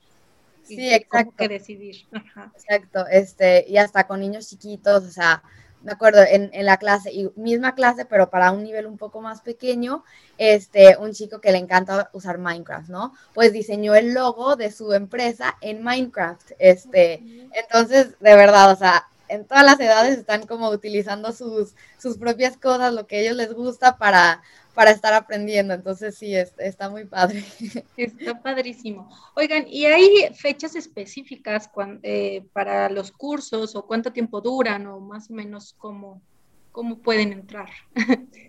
Sí, 0.63 0.93
exacto. 0.93 1.33
que 1.37 1.47
decidir. 1.47 1.95
Ajá. 2.11 2.51
Exacto, 2.53 3.05
este, 3.09 3.65
y 3.69 3.77
hasta 3.77 4.05
con 4.05 4.19
niños 4.19 4.49
chiquitos, 4.49 5.05
o 5.05 5.09
sea, 5.11 5.41
me 5.87 5.93
acuerdo 5.93 6.21
en, 6.21 6.49
en, 6.51 6.65
la 6.65 6.75
clase, 6.75 7.13
y 7.13 7.31
misma 7.37 7.73
clase, 7.73 8.03
pero 8.03 8.29
para 8.29 8.51
un 8.51 8.61
nivel 8.61 8.85
un 8.87 8.97
poco 8.97 9.21
más 9.21 9.39
pequeño, 9.39 10.03
este, 10.37 10.97
un 10.97 11.13
chico 11.13 11.39
que 11.39 11.53
le 11.53 11.59
encanta 11.59 12.09
usar 12.11 12.39
Minecraft, 12.39 12.89
¿no? 12.89 13.13
Pues 13.33 13.53
diseñó 13.53 13.95
el 13.95 14.13
logo 14.13 14.57
de 14.57 14.69
su 14.69 14.91
empresa 14.91 15.55
en 15.61 15.81
Minecraft, 15.81 16.51
este, 16.59 17.23
entonces, 17.53 18.19
de 18.19 18.35
verdad, 18.35 18.73
o 18.73 18.75
sea, 18.75 19.07
en 19.29 19.45
todas 19.45 19.63
las 19.63 19.79
edades 19.79 20.17
están 20.17 20.45
como 20.45 20.69
utilizando 20.69 21.31
sus, 21.31 21.75
sus 21.97 22.17
propias 22.17 22.57
cosas, 22.57 22.93
lo 22.93 23.07
que 23.07 23.17
a 23.17 23.19
ellos 23.21 23.35
les 23.35 23.53
gusta 23.53 23.97
para, 23.97 24.41
para 24.73 24.91
estar 24.91 25.13
aprendiendo. 25.13 25.73
Entonces 25.73 26.15
sí, 26.17 26.35
es, 26.35 26.53
está 26.57 26.89
muy 26.89 27.05
padre. 27.05 27.43
Está 27.97 28.41
padrísimo. 28.41 29.09
Oigan, 29.35 29.65
¿y 29.67 29.85
hay 29.85 30.33
fechas 30.33 30.75
específicas 30.75 31.67
cuando, 31.67 31.99
eh, 32.03 32.45
para 32.53 32.89
los 32.89 33.11
cursos 33.11 33.75
o 33.75 33.85
cuánto 33.85 34.11
tiempo 34.13 34.41
duran 34.41 34.87
o 34.87 34.99
más 34.99 35.29
o 35.29 35.33
menos 35.33 35.75
cómo, 35.77 36.21
cómo 36.71 36.99
pueden 36.99 37.33
entrar? 37.33 37.69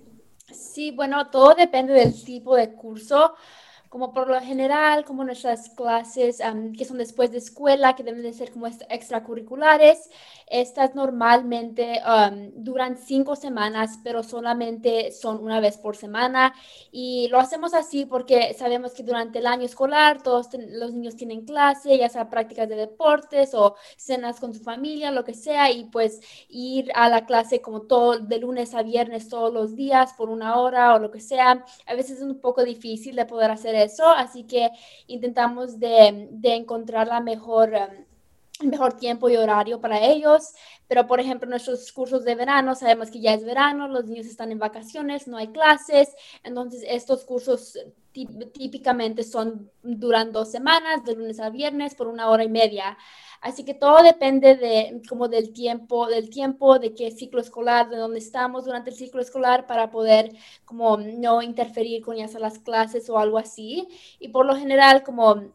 Sí, 0.51 0.93
bueno, 0.93 1.29
todo 1.29 1.55
depende 1.55 1.93
del 1.93 2.25
tipo 2.25 2.57
de 2.57 2.73
curso 2.73 3.35
como 3.89 4.13
por 4.13 4.29
lo 4.29 4.41
general, 4.41 5.05
como 5.05 5.25
nuestras 5.25 5.71
clases 5.71 6.41
um, 6.41 6.73
que 6.73 6.85
son 6.85 6.99
después 6.99 7.31
de 7.31 7.39
escuela, 7.39 7.97
que 7.97 8.03
deben 8.03 8.23
de 8.23 8.33
ser 8.33 8.53
como 8.53 8.67
extracurriculares, 8.67 10.11
estas 10.47 10.95
normalmente 10.95 12.01
um, 12.07 12.51
duran 12.55 12.97
cinco 12.99 13.37
semanas, 13.37 13.99
pero 14.03 14.23
solamente 14.23 15.13
son 15.13 15.43
una 15.43 15.61
vez 15.61 15.79
por 15.79 15.97
semana. 15.97 16.55
Y 16.91 17.29
lo 17.29 17.39
hacemos 17.39 17.75
así 17.75 18.07
porque 18.07 18.55
sabemos 18.55 18.93
que 18.93 19.03
durante 19.03 19.39
el 19.39 19.47
año 19.47 19.65
escolar 19.65 20.23
todos 20.23 20.49
los 20.71 20.93
niños 20.93 21.17
tienen 21.17 21.45
clase, 21.45 21.97
ya 21.99 22.09
sea 22.09 22.31
prácticas 22.31 22.69
de 22.69 22.77
deportes 22.77 23.55
o 23.55 23.77
cenas 23.97 24.41
con 24.41 24.55
su 24.55 24.61
familia, 24.63 25.11
lo 25.11 25.25
que 25.25 25.35
sea, 25.35 25.71
y 25.71 25.85
pues 25.85 26.21
ir 26.49 26.91
a 26.95 27.09
la 27.09 27.27
clase 27.27 27.61
como 27.61 27.83
todo 27.83 28.19
de 28.19 28.39
lunes 28.39 28.75
a 28.75 28.83
viernes 28.83 29.29
todos 29.29 29.53
los 29.53 29.77
días 29.77 30.13
por 30.15 30.29
una 30.31 30.59
hora 30.59 30.95
o 30.95 30.99
lo 30.99 31.11
que 31.11 31.21
sea, 31.21 31.65
a 31.87 31.95
veces 31.95 32.19
es 32.19 32.23
un 32.23 32.41
poco 32.41 32.65
difícil 32.65 33.17
de 33.17 33.27
poder 33.27 33.51
hacer 33.51 33.75
eso, 33.85 34.09
así 34.09 34.45
que 34.45 34.71
intentamos 35.07 35.79
de, 35.79 36.29
encontrar 36.43 37.09
la 37.09 37.21
mejor, 37.21 37.73
um, 38.61 38.69
mejor 38.69 38.95
tiempo 38.95 39.29
y 39.29 39.37
horario 39.37 39.81
para 39.81 40.05
ellos, 40.05 40.53
pero 40.87 41.07
por 41.07 41.21
ejemplo 41.21 41.49
nuestros 41.49 41.93
cursos 41.93 42.25
de 42.25 42.35
verano, 42.35 42.75
sabemos 42.75 43.11
que 43.11 43.21
ya 43.21 43.35
es 43.35 43.45
verano, 43.45 43.89
los 43.89 44.07
niños 44.07 44.27
están 44.27 44.53
en 44.53 44.59
vacaciones, 44.59 45.29
no 45.29 45.37
hay 45.37 45.49
clases, 45.49 46.15
entonces 46.43 46.85
estos 46.87 47.25
cursos 47.25 47.79
típicamente 48.27 49.23
son, 49.23 49.71
duran 49.83 50.33
dos 50.33 50.51
semanas, 50.51 51.05
de 51.05 51.15
lunes 51.15 51.41
a 51.41 51.51
viernes, 51.51 51.95
por 51.95 52.09
una 52.09 52.29
hora 52.31 52.45
y 52.45 52.49
media. 52.49 52.97
Así 53.41 53.65
que 53.65 53.75
todo 53.75 54.03
depende 54.03 54.57
de 54.57 55.01
como 55.09 55.29
del 55.29 55.53
tiempo, 55.53 56.09
del 56.09 56.29
tiempo, 56.29 56.79
de 56.79 56.95
qué 56.95 57.11
ciclo 57.13 57.41
escolar, 57.41 57.89
de 57.89 57.97
dónde 57.97 58.19
estamos 58.19 58.65
durante 58.65 58.91
el 58.91 58.97
ciclo 58.97 59.21
escolar 59.21 59.67
para 59.67 59.91
poder 59.91 60.33
como 60.65 60.97
no 60.97 61.43
interferir 61.43 62.03
con 62.03 62.17
ya 62.17 62.27
las 62.39 62.59
clases 62.59 63.09
o 63.11 63.19
algo 63.19 63.39
así. 63.39 63.89
Y 64.19 64.29
por 64.29 64.45
lo 64.47 64.57
general 64.57 65.03
como 65.05 65.53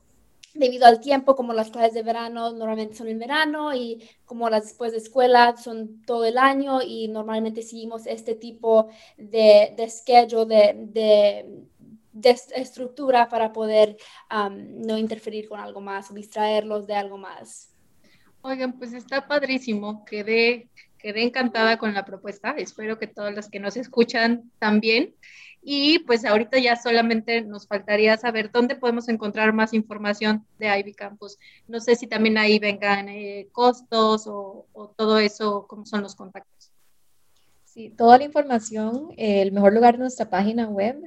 debido 0.54 0.86
al 0.86 1.00
tiempo, 1.00 1.36
como 1.36 1.54
las 1.54 1.72
clases 1.72 1.94
de 1.94 2.04
verano 2.04 2.52
normalmente 2.52 2.96
son 2.96 3.08
en 3.08 3.20
verano 3.20 3.74
y 3.74 4.02
como 4.26 4.50
las 4.50 4.66
después 4.66 4.92
de 4.92 5.00
escuela 5.00 5.58
son 5.58 6.04
todo 6.06 6.26
el 6.26 6.38
año 6.38 6.82
y 6.82 7.08
normalmente 7.08 7.64
seguimos 7.64 8.06
este 8.08 8.36
tipo 8.36 8.90
de, 9.18 9.74
de 9.76 9.90
schedule 9.90 10.76
de 10.92 11.66
estructura 12.56 13.30
para 13.30 13.54
poder 13.54 13.98
no 14.30 14.98
interferir 14.98 15.48
con 15.50 15.60
algo 15.60 15.82
más 15.82 16.12
o 16.12 16.14
distraerlos 16.14 16.88
de 16.88 16.96
algo 16.96 17.18
más. 17.18 17.74
Oigan, 18.42 18.78
pues 18.78 18.92
está 18.92 19.26
padrísimo. 19.26 20.04
Quedé, 20.04 20.68
quedé 20.98 21.24
encantada 21.24 21.78
con 21.78 21.94
la 21.94 22.04
propuesta. 22.04 22.52
Espero 22.58 23.00
que 23.00 23.08
todas 23.08 23.34
las 23.34 23.50
que 23.50 23.60
nos 23.60 23.78
escuchan 23.78 24.52
también. 24.60 25.16
Y 25.66 26.00
pues 26.00 26.26
ahorita 26.26 26.60
ya 26.60 26.76
solamente 26.76 27.42
nos 27.42 27.68
faltaría 27.68 28.18
saber 28.18 28.52
dónde 28.52 28.76
podemos 28.76 29.08
encontrar 29.08 29.54
más 29.54 29.74
información 29.74 30.46
de 30.60 30.78
Ivy 30.78 30.94
Campus. 30.94 31.40
No 31.70 31.80
sé 31.80 31.96
si 31.96 32.06
también 32.06 32.38
ahí 32.38 32.60
vengan 32.60 33.08
eh, 33.08 33.48
costos 33.54 34.26
o, 34.28 34.66
todo 34.98 35.20
eso, 35.20 35.66
cómo 35.68 35.86
son 35.86 36.02
los 36.04 36.16
contactos. 36.16 36.70
Sí, 37.64 37.90
toda 37.90 38.18
la 38.18 38.26
información, 38.26 39.12
el 39.16 39.54
mejor 39.54 39.74
lugar 39.74 39.94
es 39.94 40.02
nuestra 40.02 40.30
página 40.30 40.68
web, 40.68 41.02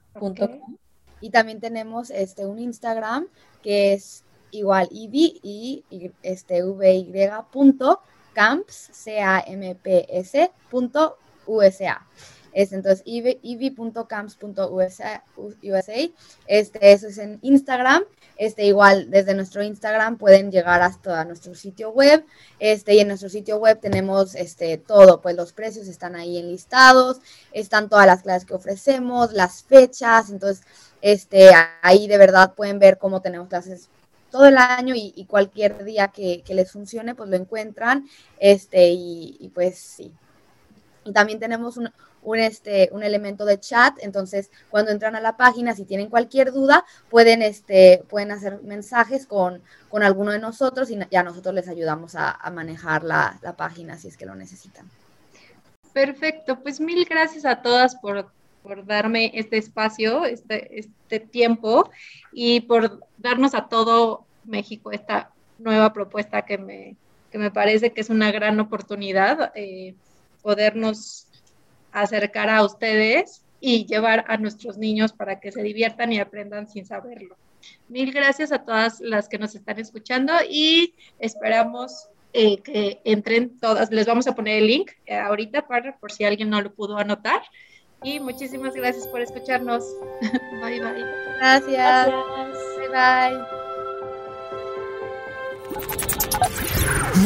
y 1.22 1.29
también 1.29 1.62
tenemos 1.62 2.10
este, 2.10 2.46
un 2.46 2.60
Instagram 2.60 3.27
que 3.63 3.93
es 3.93 4.25
igual 4.51 4.89
ibi 4.91 5.39
y 5.41 5.86
este, 6.24 6.62
camps, 8.34 8.89
c 8.91 9.22
a 9.22 9.41
m 9.48 9.75
p 9.75 10.05
s 10.10 10.51
punto 10.69 11.17
usa. 11.46 12.05
Es 12.57 12.73
entonces 12.73 13.03
ibi.camps.usa, 13.05 15.23
este, 16.47 16.91
eso 16.91 17.07
es 17.07 17.17
en 17.19 17.37
Instagram. 17.43 18.03
Este, 18.35 18.65
igual 18.65 19.11
desde 19.11 19.35
nuestro 19.35 19.61
Instagram 19.61 20.17
pueden 20.17 20.51
llegar 20.51 20.81
hasta 20.81 21.23
nuestro 21.23 21.53
sitio 21.53 21.91
web. 21.91 22.25
Este, 22.57 22.95
y 22.95 22.99
en 22.99 23.09
nuestro 23.09 23.29
sitio 23.29 23.57
web 23.57 23.79
tenemos 23.79 24.33
este, 24.33 24.79
todo, 24.79 25.21
pues 25.21 25.35
los 25.35 25.53
precios 25.53 25.87
están 25.87 26.15
ahí 26.15 26.39
enlistados, 26.39 27.19
están 27.51 27.89
todas 27.89 28.07
las 28.07 28.23
clases 28.23 28.47
que 28.47 28.55
ofrecemos, 28.55 29.33
las 29.33 29.61
fechas. 29.61 30.31
Entonces, 30.31 30.65
ahí 31.83 32.07
de 32.07 32.17
verdad 32.17 32.55
pueden 32.55 32.79
ver 32.79 32.97
cómo 32.97 33.21
tenemos 33.21 33.49
clases 33.49 33.87
todo 34.31 34.47
el 34.47 34.57
año 34.57 34.95
y, 34.97 35.27
cualquier 35.29 35.85
día 35.85 36.07
que, 36.07 36.43
les 36.47 36.71
funcione, 36.71 37.13
pues 37.13 37.29
lo 37.29 37.35
encuentran. 37.35 38.07
Y, 38.41 39.37
y 39.39 39.51
pues 39.53 39.77
sí. 39.77 40.11
Y 41.05 41.13
también 41.13 41.39
tenemos 41.39 41.77
un, 41.77 41.89
un, 42.27 42.39
este, 42.39 42.89
un 42.91 43.03
elemento 43.03 43.46
de 43.46 43.60
chat. 43.60 43.96
Entonces, 44.01 44.51
cuando 44.69 44.91
entran 44.91 45.15
a 45.15 45.22
la 45.22 45.38
página, 45.38 45.74
si 45.74 45.86
tienen 45.86 46.10
cualquier 46.10 46.51
duda, 46.51 46.84
pueden, 47.10 47.41
este, 47.41 48.03
pueden 48.10 48.31
hacer 48.31 48.62
mensajes 48.63 49.25
con, 49.25 49.62
con 49.88 50.03
alguno 50.03 50.31
de 50.31 50.39
nosotros 50.39 50.91
y 50.91 51.00
ya 51.10 51.24
nosotros 51.24 51.55
les 51.55 51.69
ayudamos 51.69 52.15
a, 52.15 52.38
manejar 52.51 53.03
la, 53.03 53.39
página 53.57 53.98
si 53.98 54.10
es 54.10 54.17
que 54.17 54.25
lo 54.25 54.36
necesitan. 54.36 54.89
Perfecto, 55.93 56.60
pues 56.62 56.79
mil 56.79 57.05
gracias 57.05 57.46
a 57.46 57.62
todas 57.62 57.96
por, 57.96 58.29
por 58.62 58.86
darme 58.86 59.31
este 59.34 59.57
espacio, 59.57 60.25
este, 60.25 60.79
este 60.79 61.19
tiempo 61.19 61.89
y 62.31 62.62
por 62.62 63.00
darnos 63.17 63.53
a 63.53 63.67
todo 63.67 64.25
México 64.43 64.91
esta 64.91 65.31
nueva 65.60 65.93
propuesta 65.93 66.43
que 66.43 66.57
me, 66.57 66.96
que 67.31 67.38
me 67.38 67.51
parece 67.51 67.93
que 67.93 68.01
es 68.01 68.10
una 68.10 68.31
gran 68.31 68.60
oportunidad, 68.60 69.51
eh, 69.55 69.96
podernos 70.41 71.26
acercar 72.01 72.49
a 72.49 72.63
ustedes 72.63 73.43
y 73.59 73.85
llevar 73.85 74.25
a 74.27 74.37
nuestros 74.37 74.77
niños 74.77 75.13
para 75.13 75.39
que 75.39 75.51
se 75.51 75.63
diviertan 75.63 76.13
y 76.13 76.19
aprendan 76.19 76.67
sin 76.67 76.85
saberlo. 76.85 77.35
Mil 77.89 78.11
gracias 78.11 78.51
a 78.51 78.59
todas 78.59 78.99
las 78.99 79.27
que 79.27 79.39
nos 79.39 79.55
están 79.55 79.79
escuchando 79.79 80.33
y 80.49 80.93
esperamos 81.19 82.09
eh, 82.33 82.61
que 82.61 83.01
entren 83.03 83.57
todas. 83.59 83.91
Les 83.91 84.05
vamos 84.05 84.27
a 84.27 84.35
poner 84.35 84.59
el 84.59 84.67
link 84.67 84.91
eh, 85.05 85.15
ahorita 85.15 85.67
para 85.67 85.97
por 85.97 86.11
si 86.11 86.23
alguien 86.23 86.49
no 86.49 86.61
lo 86.61 86.73
pudo 86.73 86.97
anotar. 86.97 87.41
Y 88.03 88.19
muchísimas 88.19 88.75
gracias 88.75 89.07
por 89.07 89.21
escucharnos. 89.21 89.83
bye 90.61 90.79
bye. 90.79 91.03
Gracias. 91.39 92.07
Bye 92.77 92.89
bye. 92.89 93.57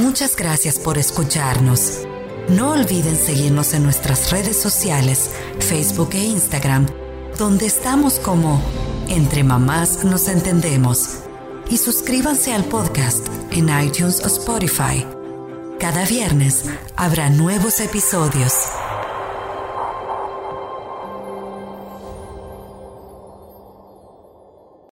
Muchas 0.02 0.36
gracias 0.38 0.80
por 0.80 0.98
escucharnos. 0.98 2.08
No 2.50 2.72
olviden 2.72 3.16
seguirnos 3.16 3.74
en 3.74 3.84
nuestras 3.84 4.32
redes 4.32 4.60
sociales, 4.62 5.30
Facebook 5.60 6.10
e 6.14 6.24
Instagram, 6.24 6.88
donde 7.38 7.66
estamos 7.66 8.20
como 8.20 8.62
Entre 9.08 9.44
Mamás 9.44 10.04
Nos 10.04 10.28
Entendemos. 10.28 11.20
Y 11.70 11.78
suscríbanse 11.78 12.54
al 12.54 12.66
podcast 12.66 13.26
en 13.52 13.70
iTunes 13.86 14.20
o 14.24 14.28
Spotify. 14.28 15.06
Cada 15.80 16.06
viernes 16.06 16.66
habrá 16.98 17.30
nuevos 17.30 17.80
episodios. 17.80 18.54